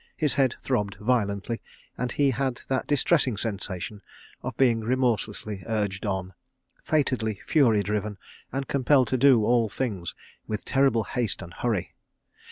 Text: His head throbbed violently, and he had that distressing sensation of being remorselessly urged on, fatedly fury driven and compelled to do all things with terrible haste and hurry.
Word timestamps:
His 0.17 0.33
head 0.33 0.55
throbbed 0.63 0.95
violently, 0.99 1.61
and 1.95 2.11
he 2.11 2.31
had 2.31 2.59
that 2.69 2.87
distressing 2.87 3.37
sensation 3.37 4.01
of 4.41 4.57
being 4.57 4.79
remorselessly 4.81 5.61
urged 5.67 6.07
on, 6.07 6.33
fatedly 6.81 7.39
fury 7.45 7.83
driven 7.83 8.17
and 8.51 8.67
compelled 8.67 9.09
to 9.09 9.17
do 9.19 9.45
all 9.45 9.69
things 9.69 10.15
with 10.47 10.65
terrible 10.65 11.03
haste 11.03 11.43
and 11.43 11.53
hurry. 11.53 11.93